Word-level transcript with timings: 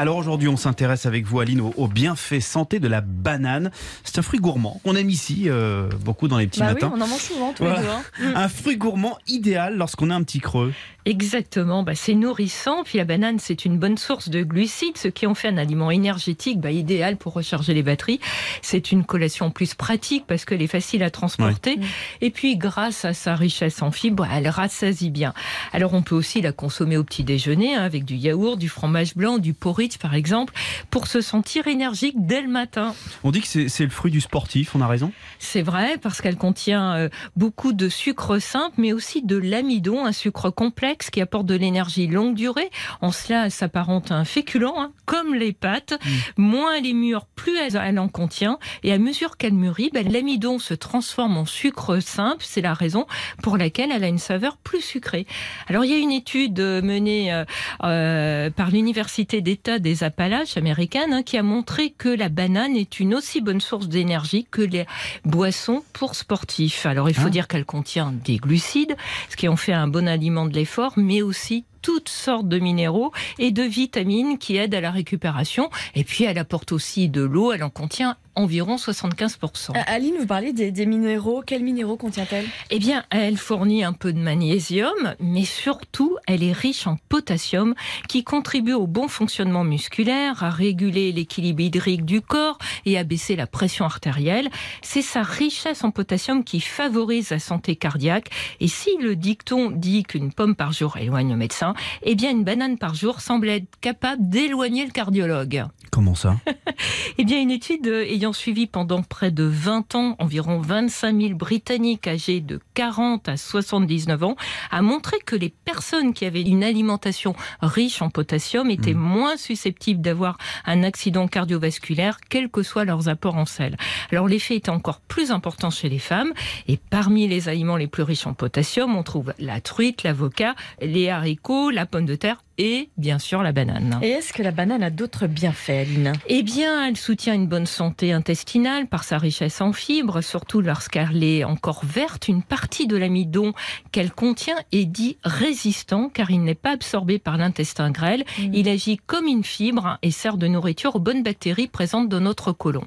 Alors 0.00 0.16
aujourd'hui, 0.16 0.46
on 0.46 0.56
s'intéresse 0.56 1.06
avec 1.06 1.26
vous, 1.26 1.40
Aline, 1.40 1.60
au, 1.60 1.74
au 1.76 1.88
bienfait 1.88 2.38
santé 2.38 2.78
de 2.78 2.86
la 2.86 3.00
banane. 3.00 3.72
C'est 4.04 4.16
un 4.20 4.22
fruit 4.22 4.38
gourmand 4.38 4.80
qu'on 4.84 4.94
aime 4.94 5.10
ici 5.10 5.46
euh, 5.46 5.88
beaucoup 6.04 6.28
dans 6.28 6.38
les 6.38 6.46
petits 6.46 6.60
Bah 6.60 6.66
oui, 6.68 6.74
matins. 6.74 6.92
on 6.94 7.00
en 7.00 7.06
mange 7.08 7.18
souvent 7.20 7.52
tous 7.52 7.64
Voilà. 7.64 7.80
les 7.80 7.86
deux. 7.86 7.92
hein. 8.28 8.32
Un 8.36 8.48
fruit 8.48 8.76
gourmand 8.76 9.18
idéal 9.26 9.76
lorsqu'on 9.76 10.10
a 10.10 10.14
un 10.14 10.22
petit 10.22 10.38
creux. 10.38 10.72
Exactement, 11.04 11.82
bah, 11.82 11.94
c'est 11.96 12.14
nourrissant. 12.14 12.84
Puis 12.84 12.98
la 12.98 13.04
banane, 13.04 13.38
c'est 13.40 13.64
une 13.64 13.76
bonne 13.78 13.98
source 13.98 14.28
de 14.28 14.42
glucides, 14.44 14.98
ce 14.98 15.08
qui 15.08 15.26
en 15.26 15.34
fait 15.34 15.48
un 15.48 15.56
aliment 15.56 15.90
énergétique 15.90 16.60
bah, 16.60 16.70
idéal 16.70 17.16
pour 17.16 17.32
recharger 17.32 17.74
les 17.74 17.82
batteries. 17.82 18.20
C'est 18.62 18.92
une 18.92 19.04
collation 19.04 19.50
plus 19.50 19.74
pratique 19.74 20.26
parce 20.28 20.44
qu'elle 20.44 20.62
est 20.62 20.66
facile 20.68 21.02
à 21.02 21.10
transporter. 21.10 21.76
Ouais. 21.78 21.86
Et 22.20 22.30
puis, 22.30 22.56
grâce 22.56 23.04
à 23.04 23.14
sa 23.14 23.34
richesse 23.34 23.82
en 23.82 23.90
fibres, 23.90 24.28
elle 24.32 24.46
rassasie 24.48 25.10
bien. 25.10 25.34
Alors, 25.72 25.94
on 25.94 26.02
peut 26.02 26.14
aussi 26.14 26.40
la 26.40 26.52
consommer 26.52 26.96
au 26.98 27.04
petit 27.04 27.24
déjeuner 27.24 27.74
hein, 27.74 27.82
avec 27.82 28.04
du 28.04 28.14
yaourt, 28.14 28.58
du 28.58 28.68
fromage 28.68 29.16
blanc, 29.16 29.38
du 29.38 29.54
porridge 29.54 29.87
par 29.96 30.14
exemple, 30.14 30.52
pour 30.90 31.06
se 31.06 31.20
sentir 31.20 31.66
énergique 31.68 32.16
dès 32.16 32.42
le 32.42 32.48
matin. 32.48 32.94
On 33.24 33.30
dit 33.30 33.40
que 33.40 33.46
c'est 33.46 33.84
le 33.84 33.90
fruit 33.90 34.10
du 34.10 34.20
sportif, 34.20 34.74
on 34.74 34.80
a 34.80 34.86
raison? 34.86 35.12
C'est 35.38 35.62
vrai 35.62 35.98
parce 35.98 36.20
qu'elle 36.20 36.36
contient 36.36 36.94
euh, 36.94 37.08
beaucoup 37.36 37.72
de 37.72 37.88
sucre 37.88 38.38
simple, 38.38 38.74
mais 38.78 38.92
aussi 38.92 39.22
de 39.22 39.36
l'amidon, 39.36 40.04
un 40.04 40.12
sucre 40.12 40.50
complexe 40.50 41.10
qui 41.10 41.20
apporte 41.20 41.46
de 41.46 41.54
l'énergie 41.54 42.06
longue 42.06 42.34
durée. 42.34 42.70
En 43.00 43.12
cela, 43.12 43.46
elle 43.46 43.50
s'apparente 43.50 44.10
à 44.10 44.16
un 44.16 44.24
féculent, 44.24 44.66
hein, 44.76 44.92
comme 45.06 45.34
les 45.34 45.52
pâtes. 45.52 45.98
Moins 46.36 46.74
elle 46.74 46.86
est 46.86 46.92
mûre, 46.92 47.26
plus 47.34 47.56
elle, 47.56 47.98
en 47.98 48.08
contient. 48.08 48.58
Et 48.82 48.92
à 48.92 48.98
mesure 48.98 49.36
qu'elle 49.36 49.54
mûrit, 49.54 49.90
ben, 49.92 50.10
l'amidon 50.10 50.58
se 50.58 50.74
transforme 50.74 51.36
en 51.36 51.46
sucre 51.46 52.00
simple. 52.00 52.44
C'est 52.46 52.60
la 52.60 52.74
raison 52.74 53.06
pour 53.42 53.56
laquelle 53.56 53.90
elle 53.92 54.04
a 54.04 54.08
une 54.08 54.18
saveur 54.18 54.56
plus 54.56 54.80
sucrée. 54.80 55.26
Alors, 55.68 55.84
il 55.84 55.90
y 55.90 55.94
a 55.94 55.98
une 55.98 56.12
étude 56.12 56.60
euh, 56.60 56.82
menée 56.82 57.44
euh, 57.84 58.50
par 58.50 58.70
l'Université 58.70 59.40
d'État 59.40 59.77
des 59.78 60.04
Appalaches 60.04 60.56
américaine 60.56 61.12
hein, 61.12 61.22
qui 61.22 61.36
a 61.36 61.42
montré 61.42 61.90
que 61.90 62.08
la 62.08 62.28
banane 62.28 62.76
est 62.76 63.00
une 63.00 63.14
aussi 63.14 63.40
bonne 63.40 63.60
source 63.60 63.88
d'énergie 63.88 64.46
que 64.50 64.62
les 64.62 64.86
boissons 65.24 65.82
pour 65.92 66.14
sportifs. 66.14 66.86
Alors 66.86 67.08
il 67.08 67.14
faut 67.14 67.26
Ah. 67.26 67.30
dire 67.30 67.48
qu'elle 67.48 67.64
contient 67.64 68.12
des 68.24 68.36
glucides, 68.36 68.96
ce 69.30 69.36
qui 69.36 69.48
en 69.48 69.56
fait 69.56 69.72
un 69.72 69.88
bon 69.88 70.06
aliment 70.08 70.46
de 70.46 70.54
l'effort, 70.54 70.92
mais 70.96 71.22
aussi 71.22 71.64
toutes 71.80 72.08
sortes 72.08 72.48
de 72.48 72.58
minéraux 72.58 73.12
et 73.38 73.50
de 73.52 73.62
vitamines 73.62 74.36
qui 74.38 74.56
aident 74.56 74.74
à 74.74 74.80
la 74.80 74.90
récupération. 74.90 75.70
Et 75.94 76.04
puis 76.04 76.24
elle 76.24 76.38
apporte 76.38 76.72
aussi 76.72 77.08
de 77.08 77.22
l'eau, 77.22 77.52
elle 77.52 77.62
en 77.62 77.70
contient 77.70 78.16
environ 78.38 78.76
75%. 78.76 79.72
Ah, 79.74 79.82
Aline, 79.86 80.14
vous 80.18 80.26
parlez 80.26 80.52
des, 80.52 80.70
des 80.70 80.86
minéraux. 80.86 81.42
Quels 81.44 81.62
minéraux 81.62 81.96
contient-elle? 81.96 82.46
Eh 82.70 82.78
bien, 82.78 83.04
elle 83.10 83.36
fournit 83.36 83.84
un 83.84 83.92
peu 83.92 84.12
de 84.12 84.18
magnésium, 84.18 85.14
mais 85.20 85.44
surtout, 85.44 86.16
elle 86.26 86.42
est 86.42 86.52
riche 86.52 86.86
en 86.86 86.96
potassium 87.08 87.74
qui 88.08 88.24
contribue 88.24 88.72
au 88.72 88.86
bon 88.86 89.08
fonctionnement 89.08 89.64
musculaire, 89.64 90.42
à 90.44 90.50
réguler 90.50 91.12
l'équilibre 91.12 91.60
hydrique 91.60 92.04
du 92.04 92.20
corps 92.20 92.58
et 92.86 92.96
à 92.96 93.04
baisser 93.04 93.36
la 93.36 93.46
pression 93.46 93.84
artérielle. 93.84 94.48
C'est 94.82 95.02
sa 95.02 95.22
richesse 95.22 95.84
en 95.84 95.90
potassium 95.90 96.44
qui 96.44 96.60
favorise 96.60 97.30
la 97.30 97.38
santé 97.38 97.76
cardiaque. 97.76 98.30
Et 98.60 98.68
si 98.68 98.96
le 99.00 99.16
dicton 99.16 99.70
dit 99.70 100.04
qu'une 100.04 100.32
pomme 100.32 100.54
par 100.54 100.72
jour 100.72 100.96
éloigne 100.96 101.30
le 101.30 101.36
médecin, 101.36 101.74
eh 102.02 102.14
bien, 102.14 102.30
une 102.30 102.44
banane 102.44 102.78
par 102.78 102.94
jour 102.94 103.20
semble 103.20 103.48
être 103.48 103.68
capable 103.80 104.28
d'éloigner 104.28 104.84
le 104.84 104.92
cardiologue. 104.92 105.64
Comment 105.90 106.14
ça 106.14 106.36
Eh 107.18 107.24
bien, 107.24 107.40
une 107.40 107.50
étude 107.50 107.86
euh, 107.88 108.04
ayant 108.04 108.32
suivi 108.32 108.66
pendant 108.66 109.02
près 109.02 109.30
de 109.30 109.42
20 109.42 109.94
ans 109.94 110.16
environ 110.18 110.60
25 110.60 111.20
000 111.20 111.34
Britanniques 111.34 112.06
âgés 112.06 112.40
de 112.40 112.60
40 112.74 113.28
à 113.28 113.36
79 113.36 114.22
ans 114.22 114.36
a 114.70 114.82
montré 114.82 115.16
que 115.24 115.34
les 115.34 115.48
personnes 115.48 116.14
qui 116.14 116.24
avaient 116.24 116.42
une 116.42 116.62
alimentation 116.62 117.34
riche 117.60 118.02
en 118.02 118.10
potassium 118.10 118.70
étaient 118.70 118.94
moins 118.94 119.36
susceptibles 119.36 120.00
d'avoir 120.00 120.38
un 120.64 120.82
accident 120.84 121.26
cardiovasculaire, 121.26 122.18
quels 122.28 122.50
que 122.50 122.62
soient 122.62 122.84
leurs 122.84 123.08
apports 123.08 123.36
en 123.36 123.46
sel. 123.46 123.76
Alors, 124.12 124.28
l'effet 124.28 124.56
est 124.56 124.68
encore 124.68 125.00
plus 125.00 125.30
important 125.30 125.70
chez 125.70 125.88
les 125.88 125.98
femmes. 125.98 126.32
Et 126.66 126.76
parmi 126.76 127.28
les 127.28 127.48
aliments 127.48 127.76
les 127.76 127.86
plus 127.86 128.02
riches 128.02 128.26
en 128.26 128.34
potassium, 128.34 128.96
on 128.96 129.02
trouve 129.02 129.34
la 129.38 129.60
truite, 129.60 130.02
l'avocat, 130.02 130.54
les 130.80 131.08
haricots, 131.08 131.70
la 131.70 131.86
pomme 131.86 132.06
de 132.06 132.14
terre 132.14 132.38
et 132.58 132.90
bien 132.96 133.18
sûr 133.18 133.42
la 133.42 133.52
banane. 133.52 133.98
Et 134.02 134.08
est-ce 134.08 134.32
que 134.32 134.42
la 134.42 134.50
banane 134.50 134.82
a 134.82 134.90
d'autres 134.90 135.26
bienfaits, 135.26 135.70
Aline? 135.70 136.12
Eh 136.26 136.42
bien, 136.42 136.86
elle 136.86 136.96
soutient 136.96 137.34
une 137.34 137.46
bonne 137.46 137.66
santé 137.66 138.12
intestinale 138.12 138.88
par 138.88 139.04
sa 139.04 139.16
richesse 139.16 139.60
en 139.60 139.72
fibres, 139.72 140.20
surtout 140.20 140.60
lorsqu'elle 140.60 141.22
est 141.22 141.44
encore 141.44 141.84
verte. 141.84 142.28
Une 142.28 142.42
partie 142.42 142.86
de 142.86 142.96
l'amidon 142.96 143.52
qu'elle 143.92 144.12
contient 144.12 144.56
est 144.72 144.86
dit 144.86 145.18
résistant 145.24 146.10
car 146.12 146.30
il 146.30 146.42
n'est 146.42 146.54
pas 146.54 146.72
absorbé 146.72 147.18
par 147.18 147.38
l'intestin 147.38 147.90
grêle. 147.90 148.24
Mm. 148.38 148.54
Il 148.54 148.68
agit 148.68 148.98
comme 149.06 149.26
une 149.26 149.44
fibre 149.44 149.98
et 150.02 150.10
sert 150.10 150.36
de 150.36 150.48
nourriture 150.48 150.96
aux 150.96 151.00
bonnes 151.00 151.22
bactéries 151.22 151.68
présentes 151.68 152.08
dans 152.08 152.20
notre 152.20 152.52
côlon. 152.52 152.84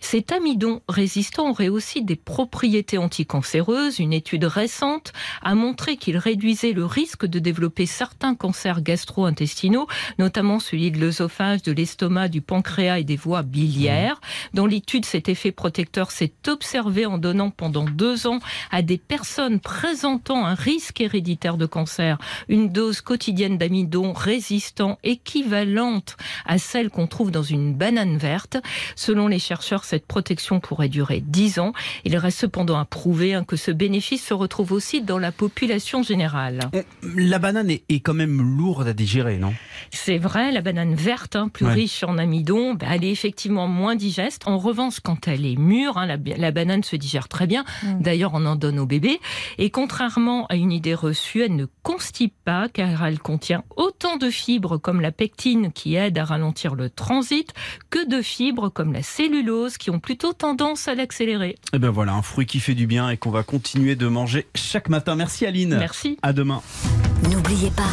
Cet 0.00 0.32
amidon 0.32 0.82
résistant 0.88 1.50
aurait 1.50 1.68
aussi 1.68 2.02
des 2.02 2.16
propriétés 2.16 2.98
anticancéreuses. 2.98 4.00
Une 4.00 4.12
étude 4.12 4.44
récente 4.44 5.12
a 5.42 5.54
montré 5.54 5.96
qu'il 5.96 6.16
réduisait 6.16 6.72
le 6.72 6.84
risque 6.84 7.26
de 7.26 7.38
développer 7.38 7.86
certains 7.86 8.34
cancers 8.34 8.82
gastro-intestinaux, 9.12 9.86
notamment 10.18 10.58
celui 10.58 10.90
de 10.90 10.98
l'œsophage, 10.98 11.62
de 11.62 11.72
l'estomac, 11.72 12.28
du 12.28 12.40
pancréas 12.40 12.98
et 13.00 13.04
des 13.04 13.16
voies 13.16 13.42
biliaires. 13.42 14.20
Dans 14.54 14.66
l'étude, 14.66 15.04
cet 15.04 15.28
effet 15.28 15.52
protecteur 15.52 16.10
s'est 16.10 16.32
observé 16.48 17.04
en 17.06 17.18
donnant 17.18 17.50
pendant 17.50 17.84
deux 17.84 18.26
ans 18.26 18.38
à 18.70 18.82
des 18.82 18.98
personnes 18.98 19.60
présentant 19.60 20.46
un 20.46 20.54
risque 20.54 21.00
héréditaire 21.00 21.56
de 21.56 21.66
cancer 21.66 22.18
une 22.48 22.70
dose 22.70 23.00
quotidienne 23.00 23.58
d'amidon 23.58 24.12
résistant 24.12 24.98
équivalente 25.04 26.16
à 26.46 26.58
celle 26.58 26.90
qu'on 26.90 27.06
trouve 27.06 27.30
dans 27.30 27.42
une 27.42 27.74
banane 27.74 28.16
verte. 28.16 28.56
Selon 28.96 29.28
les 29.28 29.38
chercheurs, 29.38 29.84
cette 29.84 30.06
protection 30.06 30.60
pourrait 30.60 30.88
durer 30.88 31.20
10 31.20 31.58
ans. 31.58 31.72
Il 32.04 32.16
reste 32.16 32.38
cependant 32.40 32.78
à 32.78 32.84
prouver 32.84 33.34
hein, 33.34 33.44
que 33.44 33.56
ce 33.56 33.70
bénéfice 33.70 34.24
se 34.24 34.34
retrouve 34.34 34.72
aussi 34.72 35.02
dans 35.02 35.18
la 35.18 35.32
population 35.32 36.02
générale. 36.02 36.60
On- 36.72 36.82
La 37.16 37.38
banane 37.38 37.70
est 37.70 38.00
quand 38.00 38.14
même 38.14 38.40
lourde 38.56 38.88
à 38.88 38.92
digérer, 39.02 39.36
non? 39.38 39.52
C'est 39.90 40.18
vrai, 40.18 40.52
la 40.52 40.60
banane 40.62 40.94
verte, 40.94 41.36
hein, 41.36 41.48
plus 41.48 41.66
Ouais. 41.66 41.74
riche 41.74 42.02
en 42.04 42.16
amidon, 42.18 42.74
bah, 42.74 42.86
elle 42.90 43.04
est 43.04 43.10
effectivement 43.10 43.66
moins 43.68 43.94
digeste. 43.94 44.42
En 44.46 44.56
revanche, 44.58 45.00
quand 45.00 45.28
elle 45.28 45.44
est 45.44 45.56
mûre, 45.58 45.98
hein, 45.98 46.06
la, 46.06 46.16
la 46.36 46.50
banane 46.50 46.82
se 46.82 46.96
digère 46.96 47.28
très 47.28 47.46
bien. 47.46 47.64
Mm. 47.82 48.00
D'ailleurs, 48.00 48.30
on 48.34 48.46
en 48.46 48.56
donne 48.56 48.78
au 48.78 48.86
bébé. 48.86 49.20
Et 49.58 49.70
contrairement 49.70 50.46
à 50.46 50.56
une 50.56 50.72
idée 50.72 50.94
reçue, 50.94 51.42
elle 51.42 51.56
ne 51.56 51.66
constipe 51.82 52.34
pas 52.44 52.68
car 52.72 53.04
elle 53.04 53.18
contient 53.18 53.64
autant 53.76 54.16
de 54.16 54.30
fibres 54.30 54.78
comme 54.78 55.00
la 55.00 55.12
pectine 55.12 55.72
qui 55.72 55.94
aide 55.96 56.16
à 56.18 56.24
ralentir 56.24 56.74
le 56.74 56.88
transit 56.88 57.52
que 57.90 58.08
de 58.08 58.22
fibres 58.22 58.68
comme 58.70 58.92
la 58.92 59.02
cellulose 59.02 59.76
qui 59.78 59.90
ont 59.90 60.00
plutôt 60.00 60.32
tendance 60.32 60.88
à 60.88 60.94
l'accélérer. 60.94 61.56
Eh 61.74 61.78
ben 61.78 61.90
voilà, 61.90 62.12
un 62.14 62.22
fruit 62.22 62.46
qui 62.46 62.60
fait 62.60 62.74
du 62.74 62.86
bien 62.86 63.10
et 63.10 63.16
qu'on 63.16 63.30
va 63.30 63.42
continuer 63.42 63.96
de 63.96 64.06
manger 64.06 64.46
chaque 64.54 64.88
matin. 64.88 65.16
Merci 65.16 65.44
Aline. 65.46 65.76
Merci. 65.78 66.18
À 66.22 66.32
demain. 66.32 66.62
N'oubliez 67.30 67.70
pas, 67.70 67.90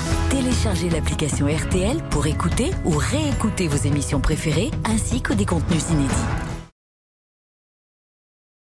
téléchargez 0.60 0.90
l'application 0.90 1.48
RTL 1.48 2.04
pour 2.10 2.28
écouter 2.28 2.72
ou 2.84 2.92
réécouter 2.98 3.70
vos 3.70 3.78
émissions 3.78 4.20
préférées 4.20 4.72
ainsi 4.84 5.22
que 5.22 5.32
des 5.32 5.46
contenus 5.46 5.90
inédits. 5.90 6.49